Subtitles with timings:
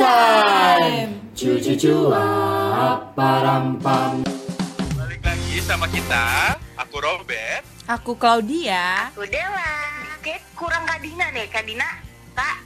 [0.00, 1.10] time.
[1.36, 4.24] Cucu cuap parampam.
[4.96, 7.62] Balik lagi sama kita, aku Robert.
[7.84, 9.12] Aku Claudia.
[9.12, 10.16] Udah lah.
[10.20, 11.88] Kayak kurang Kak Dina deh, Kak Dina.
[12.32, 12.56] Kak.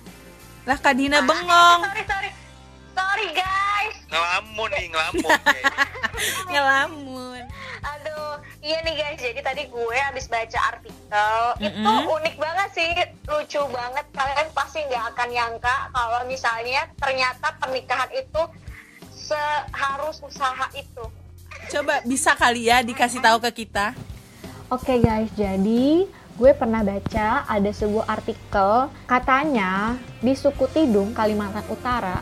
[0.64, 1.80] Lah Kak Dina Ah, bengong.
[1.82, 2.30] Sorry, sorry.
[2.94, 3.94] Sorry guys.
[4.06, 5.38] Ngelamun nih, ngelamun.
[6.46, 7.42] Ngelamun.
[7.84, 9.18] Aduh, iya nih guys.
[9.18, 11.36] Jadi tadi gue habis baca artikel.
[11.58, 12.06] Itu Mm-mm.
[12.12, 12.90] unik banget sih,
[13.24, 14.06] lucu banget.
[14.12, 18.42] Kalian pasti nggak akan nyangka kalau misalnya ternyata pernikahan itu
[19.12, 21.04] seharus usaha itu.
[21.72, 23.96] Coba bisa kali ya dikasih tahu ke kita.
[24.68, 32.20] Oke guys, jadi gue pernah baca ada sebuah artikel katanya di suku Tidung, Kalimantan Utara,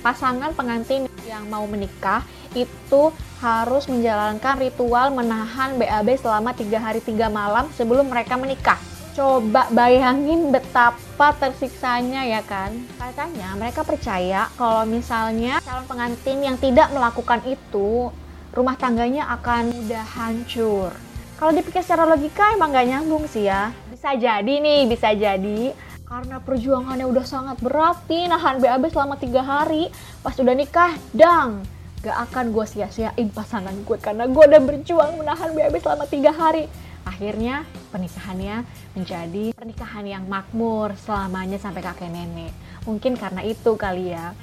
[0.00, 2.22] pasangan pengantin yang mau menikah
[2.56, 3.12] itu
[3.42, 8.78] harus menjalankan ritual menahan BAB selama tiga hari tiga malam sebelum mereka menikah.
[9.16, 12.74] Coba bayangin betapa tersiksanya ya kan.
[13.00, 18.12] Katanya mereka percaya kalau misalnya calon pengantin yang tidak melakukan itu,
[18.54, 20.90] rumah tangganya akan mudah hancur.
[21.38, 23.70] Kalau dipikir secara logika emang gak nyambung sih ya.
[23.94, 25.70] Bisa jadi nih, bisa jadi.
[26.02, 29.86] Karena perjuangannya udah sangat berat nih, nahan BAB selama tiga hari.
[30.18, 31.62] Pas udah nikah, dang.
[32.02, 36.66] Gak akan gue sia-siain pasangan gue karena gue udah berjuang menahan BAB selama tiga hari.
[37.08, 42.52] Akhirnya pernikahannya menjadi pernikahan yang makmur selamanya sampai kakek nenek.
[42.84, 44.36] Mungkin karena itu kali ya.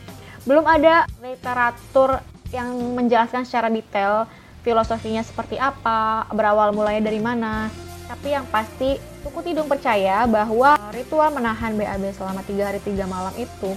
[0.50, 4.26] Belum ada literatur yang menjelaskan secara detail
[4.66, 7.70] filosofinya seperti apa, berawal mulanya dari mana.
[8.10, 13.34] Tapi yang pasti, suku Tidung percaya bahwa ritual menahan BAB selama 3 hari 3 malam
[13.38, 13.74] itu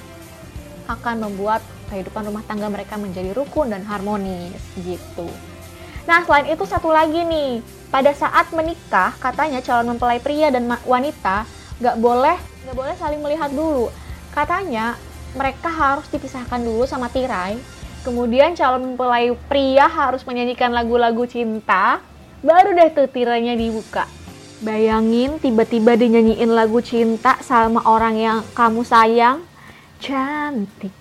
[0.88, 1.60] akan membuat
[1.92, 5.28] kehidupan rumah tangga mereka menjadi rukun dan harmonis gitu.
[6.08, 7.60] Nah, selain itu satu lagi nih,
[7.92, 11.44] pada saat menikah katanya calon mempelai pria dan wanita
[11.84, 13.92] nggak boleh nggak boleh saling melihat dulu.
[14.32, 14.96] Katanya
[15.36, 17.60] mereka harus dipisahkan dulu sama tirai.
[18.08, 22.00] Kemudian calon mempelai pria harus menyanyikan lagu-lagu cinta,
[22.40, 24.08] baru deh tuh tirainya dibuka.
[24.64, 29.44] Bayangin tiba-tiba dinyanyiin lagu cinta sama orang yang kamu sayang,
[30.00, 30.96] cantik,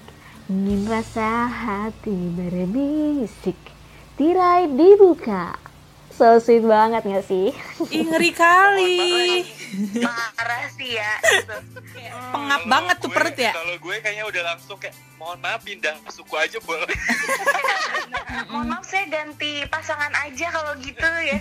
[0.52, 3.77] ingin rasa hati berbisik,
[4.18, 5.54] tirai dibuka.
[6.10, 7.54] So sweet banget gak sih?
[7.88, 8.98] Ih ngeri kali.
[10.34, 11.14] Parah sih ya.
[12.34, 13.54] Pengap banget tuh gue- perut ya.
[13.54, 16.90] Kalau gue kayaknya udah langsung kayak, mohon maaf pindah suku aja boleh.
[18.48, 21.38] Mohon maaf saya ganti pasangan aja kalau gitu ya.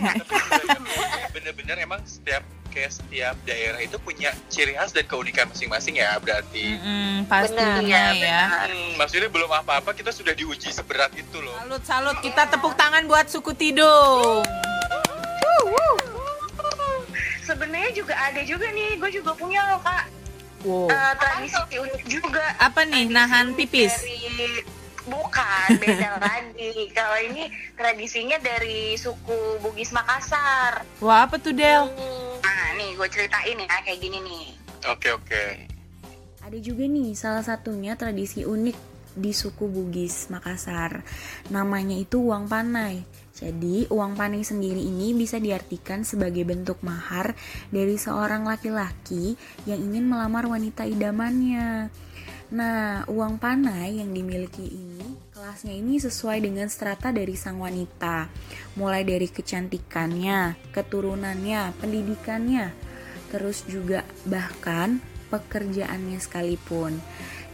[1.31, 2.42] Bener-bener emang setiap
[2.76, 6.76] kayak setiap daerah itu punya ciri khas dan keunikan masing-masing ya berarti.
[6.76, 8.12] Benar, pastinya ya.
[8.12, 8.69] benar.
[8.69, 11.56] Hmm, maksudnya belum apa-apa kita sudah diuji seberat itu loh.
[11.56, 14.44] Salut salut kita tepuk tangan buat suku Tidung.
[17.48, 20.12] Sebenarnya juga ada juga nih, gue juga punya loh kak
[20.66, 20.91] Wow.
[20.91, 22.42] Eh, tradisi unik juga.
[22.59, 24.03] Apa nih nahan pipis?
[24.03, 24.66] Dari
[25.06, 26.91] bukan beda lagi.
[26.91, 27.47] Kalau ini
[27.78, 30.82] tradisinya dari suku Bugis Makassar.
[30.98, 31.86] Wah apa tuh Del?
[31.86, 32.25] Nah
[32.76, 34.44] nih gue ceritain ya kayak gini nih.
[34.92, 35.44] Oke oke.
[36.47, 38.76] Ada juga nih salah satunya tradisi unik
[39.16, 41.03] di suku Bugis Makassar.
[41.50, 43.03] Namanya itu uang panai.
[43.36, 47.36] Jadi, uang panai sendiri ini bisa diartikan sebagai bentuk mahar
[47.69, 49.36] dari seorang laki-laki
[49.69, 51.92] yang ingin melamar wanita idamannya.
[52.46, 58.30] Nah, uang panai yang dimiliki ini, kelasnya ini sesuai dengan strata dari sang wanita.
[58.78, 62.70] Mulai dari kecantikannya, keturunannya, pendidikannya,
[63.34, 67.02] terus juga bahkan pekerjaannya sekalipun.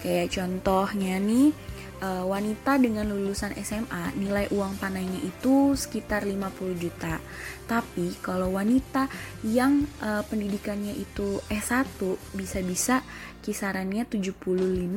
[0.05, 1.57] Kayak contohnya nih,
[2.03, 7.23] eh, wanita dengan lulusan SMA nilai uang panainya itu sekitar 50 juta.
[7.71, 9.07] Tapi kalau wanita
[9.47, 11.87] yang eh, pendidikannya itu S1
[12.35, 13.07] bisa-bisa
[13.41, 14.35] kisarannya 75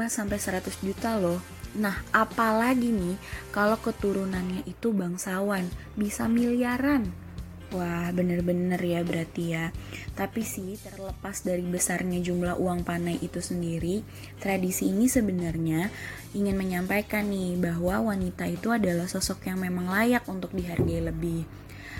[0.09, 1.39] sampai 100 juta loh.
[1.75, 3.19] Nah, apalagi nih
[3.51, 5.67] kalau keturunannya itu bangsawan,
[5.99, 7.24] bisa miliaran.
[7.75, 9.75] Wah, bener-bener ya berarti ya.
[10.15, 13.99] Tapi sih, terlepas dari besarnya jumlah uang panai itu sendiri,
[14.39, 15.91] tradisi ini sebenarnya
[16.31, 21.43] ingin menyampaikan nih bahwa wanita itu adalah sosok yang memang layak untuk dihargai lebih.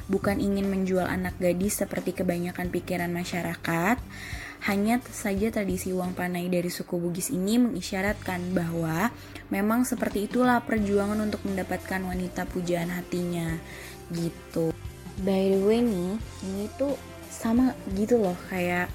[0.07, 3.99] Bukan ingin menjual anak gadis seperti kebanyakan pikiran masyarakat,
[4.63, 9.11] hanya saja tradisi uang panai dari suku Bugis ini mengisyaratkan bahwa
[9.51, 13.59] memang seperti itulah perjuangan untuk mendapatkan wanita pujaan hatinya.
[14.07, 14.71] Gitu.
[15.23, 16.99] By the way nih, ini tuh
[17.31, 18.91] sama gitu loh kayak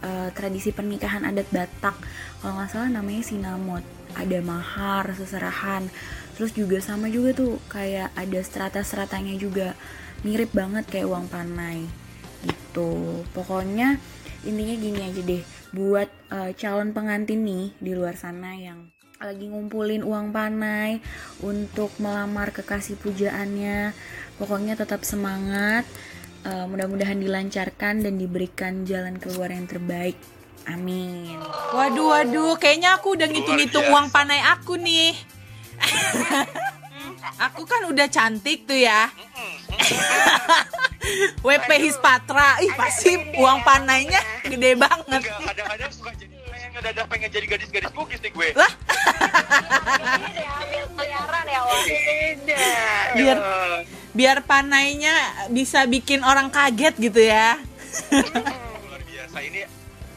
[0.00, 1.96] eh, tradisi pernikahan adat Batak.
[2.40, 3.84] Kalau nggak salah namanya sinamot.
[4.16, 5.86] Ada mahar, seserahan.
[6.34, 9.76] Terus juga sama juga tuh kayak ada strata-stratanya juga.
[10.24, 11.84] Mirip banget kayak uang panai.
[12.40, 13.22] Gitu.
[13.36, 14.00] Pokoknya
[14.48, 15.42] intinya gini aja deh.
[15.76, 18.88] Buat eh, calon pengantin nih di luar sana yang
[19.20, 20.96] lagi ngumpulin uang panai
[21.44, 23.92] untuk melamar kekasih pujaannya.
[24.40, 25.84] Pokoknya tetap semangat.
[26.40, 30.16] Uh, mudah-mudahan dilancarkan dan diberikan jalan keluar yang terbaik.
[30.64, 31.36] Amin.
[31.76, 35.12] Waduh, waduh, kayaknya aku udah ngitung-ngitung uang panai aku nih.
[37.44, 39.12] aku kan udah cantik tuh ya.
[41.44, 45.28] WP Hispatra, ih pasti uang panainya gede banget.
[45.28, 48.48] Kadang-kadang suka jadi pengen ngedadak pengen jadi gadis-gadis bugis nih gue.
[48.56, 48.69] Lah,
[53.20, 53.38] biar
[54.10, 55.14] biar panainya
[55.48, 57.60] bisa bikin orang kaget gitu ya.
[58.82, 59.60] luar biasa ini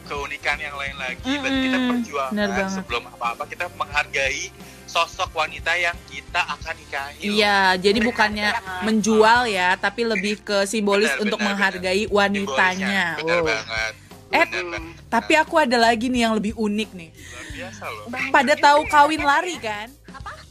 [0.04, 2.72] keunikan yang lain lagi dan kita perjuangkan banget.
[2.72, 4.52] sebelum apa-apa kita menghargai
[4.84, 7.24] sosok wanita yang kita akan nikahi.
[7.24, 8.48] Iya, jadi bukannya
[8.84, 12.14] menjual ya, tapi lebih ke simbolis Benar, untuk benar, menghargai benar.
[12.14, 13.04] wanitanya.
[13.18, 13.44] Benar Oh.
[13.44, 13.94] banget
[14.30, 14.82] Eh, Benar.
[15.06, 17.10] Tapi aku ada lagi nih yang lebih unik nih.
[17.14, 19.86] luar biasa loh Pada tahu kawin lari kan?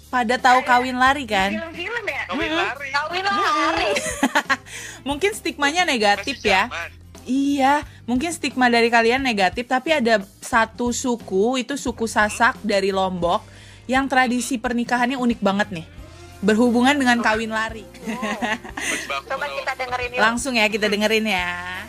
[0.07, 1.51] Pada tahu kawin lari kan?
[1.51, 2.12] Film-film ya?
[2.33, 3.91] Kawin lari Kawin lari.
[5.09, 6.63] Mungkin stigmanya negatif Masih ya.
[6.67, 6.89] zaman.
[7.23, 13.47] Iya, mungkin stigma dari kalian negatif, tapi ada satu suku, itu suku Sasak dari Lombok,
[13.87, 15.87] yang tradisi pernikahannya unik banget nih.
[16.43, 17.87] Berhubungan dengan kawin lari.
[18.03, 20.19] Banget Coba kita dengerin yuk.
[20.19, 21.79] Langsung ya kita dengerin ya.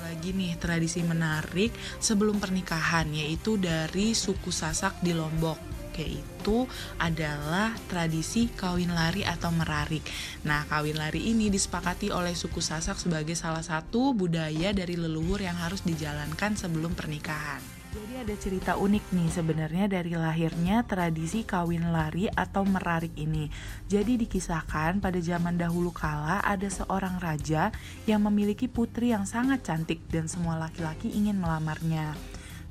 [0.00, 6.68] Lagi nih tradisi menarik sebelum pernikahan yaitu dari suku Sasak di Lombok yaitu
[7.00, 10.04] adalah tradisi kawin lari atau merarik.
[10.46, 15.58] Nah, kawin lari ini disepakati oleh suku Sasak sebagai salah satu budaya dari leluhur yang
[15.58, 17.80] harus dijalankan sebelum pernikahan.
[17.90, 23.50] Jadi ada cerita unik nih sebenarnya dari lahirnya tradisi kawin lari atau merarik ini.
[23.90, 27.74] Jadi dikisahkan pada zaman dahulu kala ada seorang raja
[28.06, 32.14] yang memiliki putri yang sangat cantik dan semua laki-laki ingin melamarnya.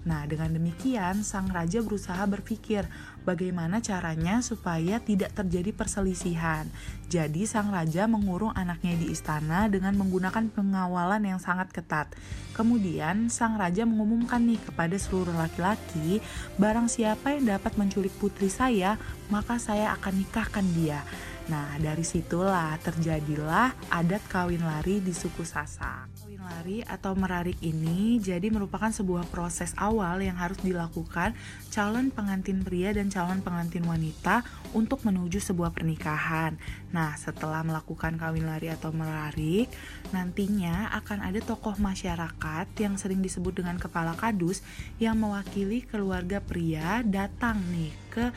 [0.10, 2.82] Nah, dengan demikian sang raja berusaha berpikir
[3.30, 6.66] bagaimana caranya supaya tidak terjadi perselisihan.
[7.14, 12.10] Jadi sang raja mengurung anaknya di istana dengan menggunakan pengawalan yang sangat ketat.
[12.58, 16.26] Kemudian sang raja mengumumkan nih kepada seluruh laki-laki,
[16.58, 18.98] barang siapa yang dapat menculik putri saya,
[19.30, 21.06] maka saya akan nikahkan dia.
[21.54, 26.19] Nah, dari situlah terjadilah adat kawin lari di suku Sasak.
[26.50, 31.38] Lari atau merarik ini jadi merupakan sebuah proses awal yang harus dilakukan
[31.70, 34.42] calon pengantin pria dan calon pengantin wanita
[34.74, 36.58] untuk menuju sebuah pernikahan.
[36.90, 39.70] Nah, setelah melakukan kawin lari atau merarik,
[40.10, 44.66] nantinya akan ada tokoh masyarakat yang sering disebut dengan kepala kadus
[44.98, 48.34] yang mewakili keluarga pria datang nih ke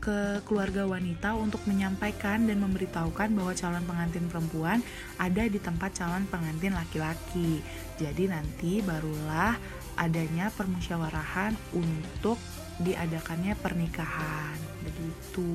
[0.00, 4.80] ke keluarga wanita untuk menyampaikan dan memberitahukan bahwa calon pengantin perempuan
[5.20, 7.60] ada di tempat calon pengantin laki-laki.
[8.00, 9.60] Jadi nanti barulah
[10.00, 12.40] adanya permusyawarahan untuk
[12.80, 14.56] diadakannya pernikahan.
[14.80, 15.52] Begitu.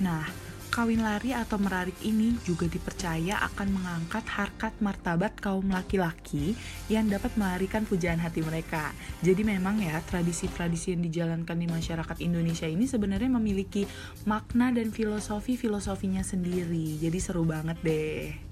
[0.00, 0.24] Nah,
[0.68, 6.52] kawin lari atau merarik ini juga dipercaya akan mengangkat harkat martabat kaum laki-laki
[6.92, 8.92] yang dapat melarikan pujaan hati mereka.
[9.24, 13.88] Jadi memang ya tradisi-tradisi yang dijalankan di masyarakat Indonesia ini sebenarnya memiliki
[14.28, 17.00] makna dan filosofi-filosofinya sendiri.
[17.00, 18.46] Jadi seru banget deh.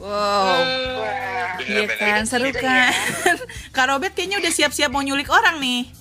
[0.00, 0.64] Wow,
[1.60, 2.00] iya Bener-bener.
[2.00, 2.88] kan, seru kan.
[3.76, 5.92] Kak Robert kayaknya udah siap-siap mau nyulik orang nih.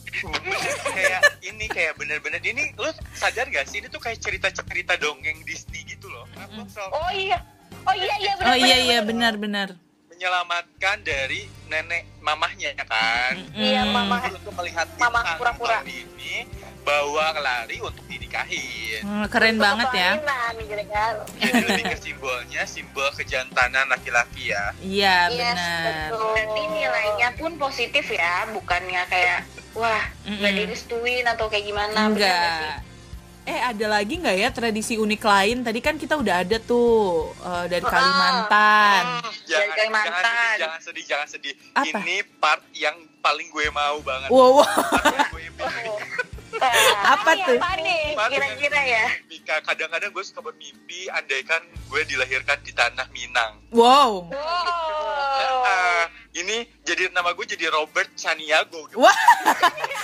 [0.95, 5.83] Kayak ini kayak bener-bener ini lu sadar gak sih ini tuh kayak cerita-cerita dongeng Disney
[5.83, 7.37] gitu loh Kenapa selalu Oh iya.
[7.81, 8.47] Oh iya iya benar.
[8.47, 9.69] Oh iya iya benar-benar.
[10.09, 13.95] menyelamatkan dari nenek mamahnya ya kan Iya Hmm.
[13.95, 14.19] mama.
[14.27, 15.79] untuk melihat Mama bintang pura-pura.
[15.81, 16.43] ini
[16.81, 20.11] bawa lari untuk dinikahin Hmm, Keren banget ya.
[21.39, 26.09] Jadi lebih ke simbolnya simbol kejantanan laki-laki ya Iya Yes, benar.
[26.11, 29.39] Berarti nilainya pun positif ya, bukannya kayak
[29.73, 30.59] wah nggak Mm-mm.
[30.65, 31.97] direstuin atau kayak gimana?
[32.05, 32.83] Enggak.
[33.43, 35.57] Eh ada lagi nggak ya tradisi unik lain?
[35.61, 36.89] Tadi kan kita udah ada tuh
[37.35, 39.03] eh, dari Kalimantan.
[39.43, 40.55] jangan, Kalimantan.
[40.55, 41.97] jangan sedih jangan sedih jangan sedih Apa?
[41.99, 44.69] ini part yang paling gue mau banget Wow, wow.
[45.33, 45.49] Pilih.
[47.13, 47.57] apa tuh?
[47.57, 49.05] Apa nih kira-kira ya?
[49.25, 54.27] Mika kadang-kadang gue suka bermimpi andaikan gue dilahirkan di tanah Minang Wow.
[54.29, 55.57] Wow.
[55.61, 56.05] Ah,
[56.37, 59.19] ini jadi nama gue jadi Robert Chaniago Wah,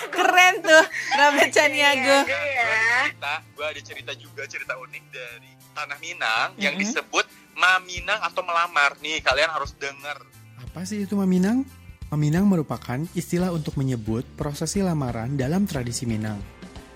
[0.10, 2.26] keren tuh Robert Chaniago.
[2.26, 2.66] Iya, ya.
[3.14, 6.84] cerita gue ada cerita juga cerita unik dari tanah Minang yang Mm-mm.
[6.86, 10.20] disebut Maminang atau melamar nih kalian harus dengar
[10.60, 11.64] Apa sih itu Maminang?
[12.12, 16.38] Maminang merupakan istilah untuk menyebut prosesi lamaran dalam tradisi Minang.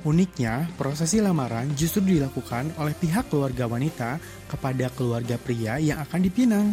[0.07, 4.15] Uniknya, prosesi lamaran justru dilakukan oleh pihak keluarga wanita
[4.47, 6.67] kepada keluarga pria yang akan dipinang.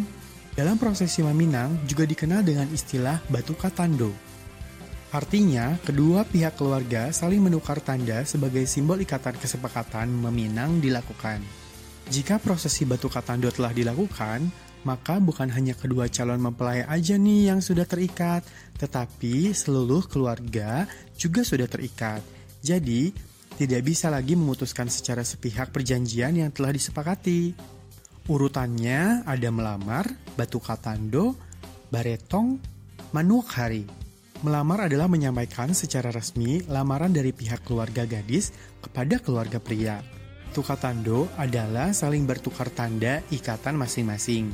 [0.57, 4.09] Dalam prosesi Maminang juga dikenal dengan istilah batu katando.
[5.13, 11.45] Artinya, kedua pihak keluarga saling menukar tanda sebagai simbol ikatan kesepakatan meminang dilakukan.
[12.09, 14.49] Jika prosesi batu katando telah dilakukan,
[14.81, 18.41] maka bukan hanya kedua calon mempelai aja nih yang sudah terikat,
[18.81, 20.89] tetapi seluruh keluarga
[21.21, 22.25] juga sudah terikat.
[22.65, 23.13] Jadi,
[23.61, 27.76] tidak bisa lagi memutuskan secara sepihak perjanjian yang telah disepakati.
[28.27, 30.03] Urutannya ada melamar,
[30.35, 31.39] batu katando,
[31.87, 32.59] baretong,
[33.15, 33.87] manuak hari.
[34.43, 38.51] Melamar adalah menyampaikan secara resmi lamaran dari pihak keluarga gadis
[38.83, 40.03] kepada keluarga pria.
[40.51, 44.51] Tukatando adalah saling bertukar tanda ikatan masing-masing.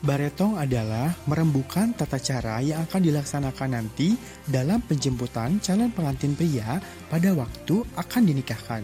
[0.00, 4.16] Baretong adalah merembukan tata cara yang akan dilaksanakan nanti
[4.48, 6.80] dalam penjemputan calon pengantin pria
[7.12, 8.82] pada waktu akan dinikahkan.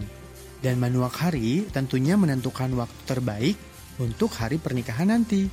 [0.61, 3.57] Dan manuak hari tentunya menentukan waktu terbaik
[3.99, 5.45] untuk hari pernikahan nanti.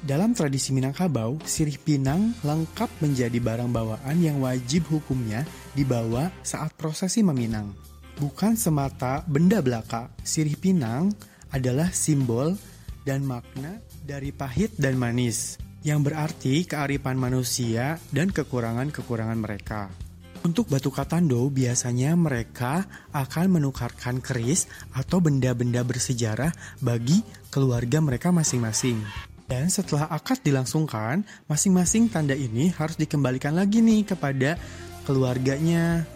[0.00, 5.44] Dalam tradisi Minangkabau, sirih pinang lengkap menjadi barang bawaan yang wajib hukumnya
[5.76, 7.68] dibawa saat prosesi meminang.
[8.16, 11.12] Bukan semata benda belaka, sirih pinang
[11.52, 12.56] adalah simbol
[13.04, 20.09] dan makna dari pahit dan manis, yang berarti kearifan manusia dan kekurangan-kekurangan mereka.
[20.40, 26.48] Untuk batu katando, biasanya mereka akan menukarkan keris atau benda-benda bersejarah
[26.80, 27.20] bagi
[27.52, 28.96] keluarga mereka masing-masing.
[29.44, 34.56] Dan setelah akad dilangsungkan, masing-masing tanda ini harus dikembalikan lagi nih kepada
[35.04, 36.08] keluarganya.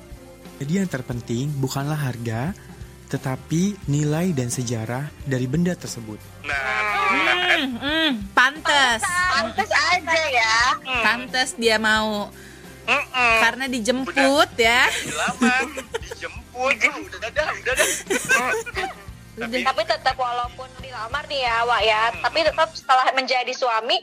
[0.57, 2.57] Jadi yang terpenting bukanlah harga,
[3.13, 6.17] tetapi nilai dan sejarah dari benda tersebut.
[6.49, 6.75] Nah,
[7.55, 9.01] Hmm, hmm, pantes.
[9.05, 10.57] Pantes aja ya.
[11.07, 12.29] Pantes dia mau
[12.85, 13.37] mm-mm.
[13.41, 14.87] karena dijemput ya.
[15.03, 15.63] dilamar,
[16.01, 17.91] dijemput, ah, udah dah, udah dah.
[19.35, 23.99] Tapi Tapi tetap walaupun dilamar nih ya, Wak ya, tapi tetap setelah menjadi suami,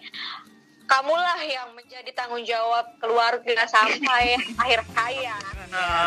[0.84, 5.44] kamulah yang menjadi tanggung jawab keluarga sampai akhir hayat.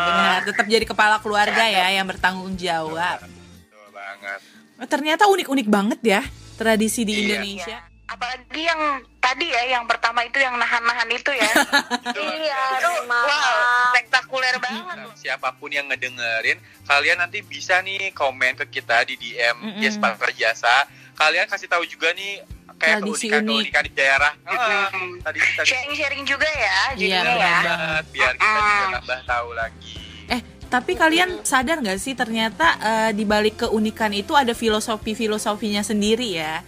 [0.05, 3.25] Benar, tetap jadi kepala keluarga ya yang bertanggung jawab.
[3.25, 4.39] Betul banget.
[4.75, 6.21] Oh, ternyata unik-unik banget ya
[6.55, 7.21] tradisi di Iya.
[7.25, 7.79] Indonesia.
[8.05, 8.81] apalagi yang
[9.25, 11.49] tadi ya yang pertama itu yang nahan-nahan itu ya
[12.15, 18.55] Iya, itu wow spektakuler banget Nah, siapa pun yang ngedengerin, kalian nanti bisa nih komen
[18.55, 19.81] ke kita di DM Mm-mm.
[19.81, 20.85] Yes Partner Jasa.
[21.15, 24.33] Kalian kasih tahu juga nih kayak Tradisi keunikan-keunikan di daerah.
[24.45, 25.23] Ah, Mm.
[25.23, 29.49] tadi tadi sharing-sharing juga ya Iya, jadinya benar ya banget biar kita juga nambah tahu
[29.53, 29.95] lagi.
[30.27, 36.29] Eh, tapi kalian sadar nggak sih ternyata eh, di balik keunikan itu ada filosofi-filosofinya sendiri
[36.35, 36.61] ya?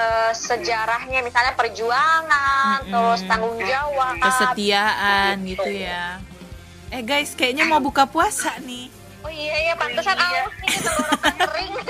[0.00, 2.88] Eh, sejarahnya misalnya perjuangan, Mm-mm.
[2.88, 4.16] terus tanggung jawab.
[4.16, 6.16] Kesetiaan gitu ya.
[6.88, 8.88] Eh guys, kayaknya mau buka puasa nih.
[9.20, 10.24] Oh iya ya, pantesan Iya.
[10.40, 11.74] aus nih tenggorokan kering.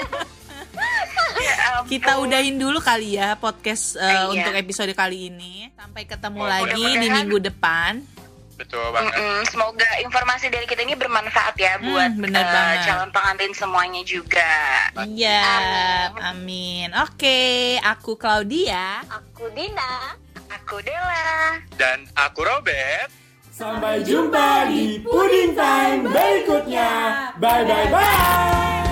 [1.40, 1.80] Ya.
[1.82, 4.28] Kita udahin dulu kali ya podcast eh, Iya.
[4.28, 5.72] untuk episode kali ini.
[5.72, 8.04] Sampai ketemu Oh, lagi di minggu depan.
[8.54, 9.08] Betul banget.
[9.10, 12.78] Mm-mm, semoga informasi dari kita ini bermanfaat ya Hmm, buat bener eh, banget.
[12.84, 14.52] calon pengantin semuanya juga.
[15.00, 16.10] Iya, amin.
[17.00, 19.00] Oke, aku Claudia.
[19.09, 20.12] Aku Dina.
[20.52, 21.57] Aku Dela.
[21.80, 23.09] Dan aku Robert.
[23.49, 26.90] Sampai jumpa di Pudding Time berikutnya.
[27.40, 28.89] Bye bye bye.